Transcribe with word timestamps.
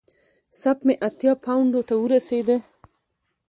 سپ 0.59 0.77
مې 0.85 0.95
اتیا 1.07 1.33
پونډو 1.43 1.81
ته 1.87 1.95
ورسېده. 1.99 2.57